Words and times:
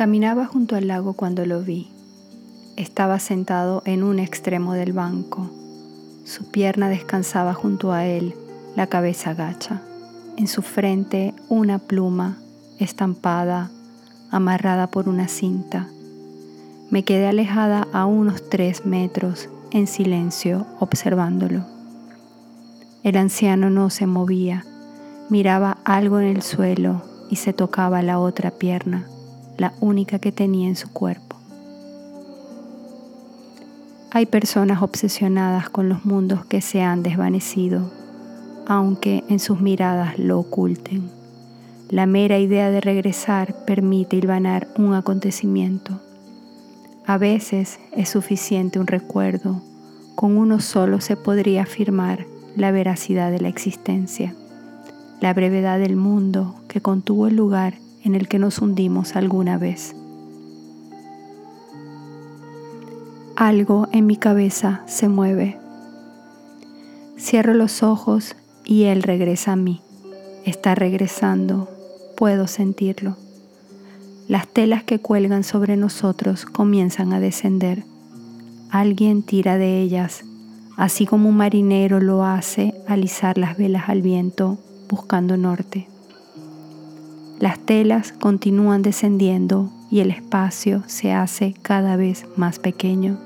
Caminaba 0.00 0.46
junto 0.46 0.76
al 0.76 0.88
lago 0.88 1.12
cuando 1.12 1.44
lo 1.44 1.60
vi. 1.60 1.90
Estaba 2.76 3.18
sentado 3.18 3.82
en 3.84 4.02
un 4.02 4.18
extremo 4.18 4.72
del 4.72 4.94
banco. 4.94 5.50
Su 6.24 6.50
pierna 6.50 6.88
descansaba 6.88 7.52
junto 7.52 7.92
a 7.92 8.06
él, 8.06 8.34
la 8.76 8.86
cabeza 8.86 9.34
gacha. 9.34 9.82
En 10.38 10.48
su 10.48 10.62
frente 10.62 11.34
una 11.50 11.78
pluma 11.78 12.38
estampada, 12.78 13.70
amarrada 14.30 14.86
por 14.86 15.06
una 15.06 15.28
cinta. 15.28 15.86
Me 16.88 17.04
quedé 17.04 17.26
alejada 17.26 17.86
a 17.92 18.06
unos 18.06 18.48
tres 18.48 18.86
metros, 18.86 19.50
en 19.70 19.86
silencio, 19.86 20.66
observándolo. 20.78 21.66
El 23.02 23.18
anciano 23.18 23.68
no 23.68 23.90
se 23.90 24.06
movía, 24.06 24.64
miraba 25.28 25.76
algo 25.84 26.20
en 26.20 26.26
el 26.28 26.40
suelo 26.40 27.02
y 27.28 27.36
se 27.36 27.52
tocaba 27.52 28.00
la 28.00 28.18
otra 28.18 28.50
pierna 28.50 29.04
la 29.60 29.74
única 29.80 30.18
que 30.18 30.32
tenía 30.32 30.68
en 30.68 30.74
su 30.74 30.90
cuerpo. 30.90 31.36
Hay 34.10 34.24
personas 34.24 34.80
obsesionadas 34.80 35.68
con 35.68 35.90
los 35.90 36.06
mundos 36.06 36.46
que 36.46 36.62
se 36.62 36.80
han 36.80 37.02
desvanecido, 37.02 37.90
aunque 38.66 39.22
en 39.28 39.38
sus 39.38 39.60
miradas 39.60 40.18
lo 40.18 40.38
oculten. 40.38 41.10
La 41.90 42.06
mera 42.06 42.38
idea 42.38 42.70
de 42.70 42.80
regresar 42.80 43.54
permite 43.66 44.16
hilvanar 44.16 44.66
un 44.78 44.94
acontecimiento. 44.94 46.00
A 47.04 47.18
veces 47.18 47.80
es 47.92 48.08
suficiente 48.08 48.80
un 48.80 48.86
recuerdo, 48.86 49.60
con 50.14 50.38
uno 50.38 50.60
solo 50.60 51.02
se 51.02 51.18
podría 51.18 51.64
afirmar 51.64 52.24
la 52.56 52.70
veracidad 52.70 53.30
de 53.30 53.40
la 53.40 53.48
existencia, 53.48 54.34
la 55.20 55.34
brevedad 55.34 55.78
del 55.78 55.96
mundo 55.96 56.54
que 56.66 56.80
contuvo 56.80 57.26
el 57.26 57.36
lugar 57.36 57.74
en 58.02 58.14
el 58.14 58.28
que 58.28 58.38
nos 58.38 58.60
hundimos 58.60 59.16
alguna 59.16 59.58
vez. 59.58 59.94
Algo 63.36 63.88
en 63.92 64.06
mi 64.06 64.16
cabeza 64.16 64.82
se 64.86 65.08
mueve. 65.08 65.58
Cierro 67.18 67.54
los 67.54 67.82
ojos 67.82 68.36
y 68.64 68.84
él 68.84 69.02
regresa 69.02 69.52
a 69.52 69.56
mí. 69.56 69.80
Está 70.44 70.74
regresando, 70.74 71.68
puedo 72.16 72.46
sentirlo. 72.46 73.16
Las 74.28 74.46
telas 74.46 74.84
que 74.84 75.00
cuelgan 75.00 75.42
sobre 75.42 75.76
nosotros 75.76 76.46
comienzan 76.46 77.12
a 77.12 77.20
descender. 77.20 77.82
Alguien 78.70 79.22
tira 79.22 79.58
de 79.58 79.80
ellas, 79.80 80.22
así 80.76 81.04
como 81.04 81.28
un 81.28 81.36
marinero 81.36 81.98
lo 81.98 82.24
hace 82.24 82.74
al 82.86 83.04
izar 83.04 83.38
las 83.38 83.56
velas 83.58 83.88
al 83.88 84.02
viento 84.02 84.58
buscando 84.88 85.36
norte. 85.36 85.89
Las 87.40 87.58
telas 87.58 88.12
continúan 88.12 88.82
descendiendo 88.82 89.70
y 89.90 90.00
el 90.00 90.10
espacio 90.10 90.82
se 90.86 91.12
hace 91.14 91.54
cada 91.62 91.96
vez 91.96 92.26
más 92.36 92.58
pequeño. 92.58 93.18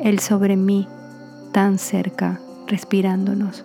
Él 0.00 0.18
sobre 0.18 0.58
mí, 0.58 0.86
tan 1.52 1.78
cerca, 1.78 2.40
respirándonos. 2.66 3.64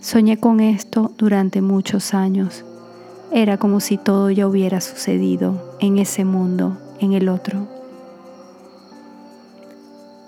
Soñé 0.00 0.38
con 0.38 0.58
esto 0.58 1.12
durante 1.16 1.62
muchos 1.62 2.14
años. 2.14 2.64
Era 3.30 3.58
como 3.58 3.78
si 3.78 3.96
todo 3.96 4.28
ya 4.32 4.48
hubiera 4.48 4.80
sucedido 4.80 5.76
en 5.78 5.98
ese 5.98 6.24
mundo, 6.24 6.78
en 6.98 7.12
el 7.12 7.28
otro. 7.28 7.68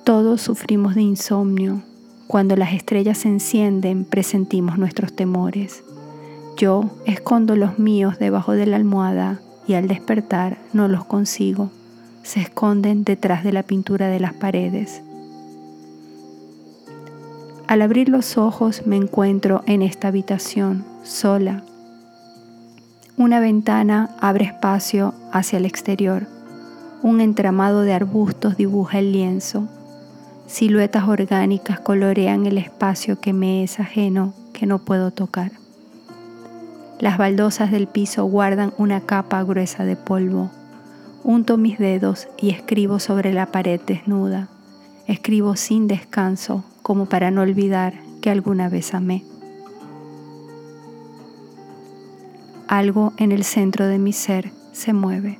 Todos 0.04 0.40
sufrimos 0.40 0.94
de 0.94 1.02
insomnio. 1.02 1.82
Cuando 2.28 2.54
las 2.54 2.74
estrellas 2.74 3.18
se 3.18 3.28
encienden, 3.28 4.04
presentimos 4.04 4.78
nuestros 4.78 5.16
temores. 5.16 5.82
Yo 6.60 6.90
escondo 7.06 7.56
los 7.56 7.78
míos 7.78 8.18
debajo 8.18 8.52
de 8.52 8.66
la 8.66 8.76
almohada 8.76 9.40
y 9.66 9.72
al 9.72 9.88
despertar 9.88 10.58
no 10.74 10.88
los 10.88 11.06
consigo. 11.06 11.70
Se 12.22 12.40
esconden 12.40 13.02
detrás 13.02 13.44
de 13.44 13.52
la 13.54 13.62
pintura 13.62 14.08
de 14.08 14.20
las 14.20 14.34
paredes. 14.34 15.00
Al 17.66 17.80
abrir 17.80 18.10
los 18.10 18.36
ojos 18.36 18.82
me 18.84 18.96
encuentro 18.96 19.62
en 19.64 19.80
esta 19.80 20.08
habitación, 20.08 20.84
sola. 21.02 21.62
Una 23.16 23.40
ventana 23.40 24.14
abre 24.20 24.44
espacio 24.44 25.14
hacia 25.32 25.56
el 25.56 25.64
exterior. 25.64 26.26
Un 27.00 27.22
entramado 27.22 27.80
de 27.80 27.94
arbustos 27.94 28.58
dibuja 28.58 28.98
el 28.98 29.12
lienzo. 29.12 29.66
Siluetas 30.46 31.08
orgánicas 31.08 31.80
colorean 31.80 32.44
el 32.44 32.58
espacio 32.58 33.18
que 33.18 33.32
me 33.32 33.64
es 33.64 33.80
ajeno, 33.80 34.34
que 34.52 34.66
no 34.66 34.80
puedo 34.80 35.10
tocar. 35.10 35.59
Las 37.00 37.16
baldosas 37.16 37.70
del 37.70 37.86
piso 37.86 38.26
guardan 38.26 38.74
una 38.76 39.00
capa 39.00 39.42
gruesa 39.42 39.86
de 39.86 39.96
polvo. 39.96 40.50
Unto 41.24 41.56
mis 41.56 41.78
dedos 41.78 42.28
y 42.38 42.50
escribo 42.50 42.98
sobre 42.98 43.32
la 43.32 43.46
pared 43.46 43.80
desnuda. 43.86 44.48
Escribo 45.06 45.56
sin 45.56 45.88
descanso 45.88 46.62
como 46.82 47.06
para 47.06 47.30
no 47.30 47.40
olvidar 47.40 47.94
que 48.20 48.28
alguna 48.28 48.68
vez 48.68 48.92
amé. 48.92 49.24
Algo 52.68 53.14
en 53.16 53.32
el 53.32 53.44
centro 53.44 53.86
de 53.86 53.98
mi 53.98 54.12
ser 54.12 54.52
se 54.72 54.92
mueve. 54.92 55.38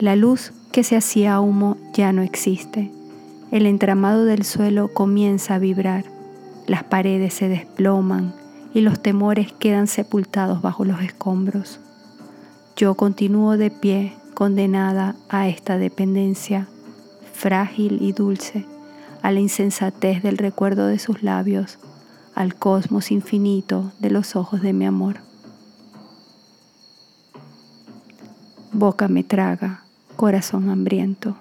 La 0.00 0.16
luz 0.16 0.52
que 0.72 0.82
se 0.82 0.96
hacía 0.96 1.38
humo 1.38 1.76
ya 1.94 2.12
no 2.12 2.22
existe. 2.22 2.90
El 3.52 3.66
entramado 3.66 4.24
del 4.24 4.44
suelo 4.44 4.92
comienza 4.92 5.54
a 5.54 5.58
vibrar. 5.60 6.04
Las 6.66 6.82
paredes 6.82 7.34
se 7.34 7.48
desploman 7.48 8.34
y 8.74 8.80
los 8.80 9.00
temores 9.00 9.52
quedan 9.52 9.86
sepultados 9.86 10.62
bajo 10.62 10.84
los 10.84 11.00
escombros. 11.00 11.80
Yo 12.76 12.94
continúo 12.94 13.56
de 13.56 13.70
pie, 13.70 14.14
condenada 14.34 15.16
a 15.28 15.48
esta 15.48 15.78
dependencia, 15.78 16.68
frágil 17.32 17.98
y 18.00 18.12
dulce, 18.12 18.66
a 19.22 19.32
la 19.32 19.40
insensatez 19.40 20.22
del 20.22 20.38
recuerdo 20.38 20.86
de 20.86 20.98
sus 20.98 21.22
labios, 21.22 21.78
al 22.34 22.54
cosmos 22.54 23.10
infinito 23.10 23.92
de 23.98 24.10
los 24.10 24.36
ojos 24.36 24.62
de 24.62 24.72
mi 24.72 24.86
amor. 24.86 25.16
Boca 28.72 29.08
me 29.08 29.24
traga, 29.24 29.82
corazón 30.14 30.70
hambriento. 30.70 31.36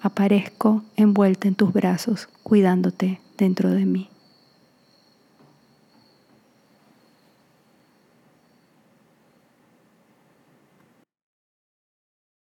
Aparezco 0.00 0.84
envuelta 0.94 1.48
en 1.48 1.56
tus 1.56 1.72
brazos, 1.72 2.28
cuidándote 2.44 3.20
dentro 3.36 3.70
de 3.70 3.84
mí. 3.84 4.10